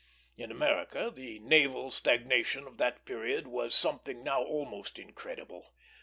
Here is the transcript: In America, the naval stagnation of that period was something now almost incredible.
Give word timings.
In 0.35 0.49
America, 0.49 1.11
the 1.13 1.37
naval 1.41 1.91
stagnation 1.91 2.65
of 2.65 2.77
that 2.79 3.05
period 3.05 3.45
was 3.45 3.75
something 3.75 4.23
now 4.23 4.41
almost 4.43 4.97
incredible. 4.97 5.75